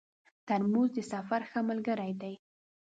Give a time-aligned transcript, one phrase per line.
[0.47, 2.33] ترموز د سفر ښه ملګری دی.